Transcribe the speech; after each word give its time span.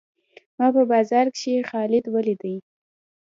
ما 0.57 0.67
په 0.75 0.81
بازار 0.91 1.25
کښي 1.35 1.53
خالد 1.69 2.05
وليدئ. 2.13 2.55